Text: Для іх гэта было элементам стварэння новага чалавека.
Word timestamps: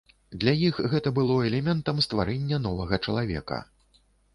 Для 0.43 0.53
іх 0.67 0.79
гэта 0.93 1.11
было 1.21 1.37
элементам 1.51 2.03
стварэння 2.09 2.63
новага 2.67 3.05
чалавека. 3.05 3.67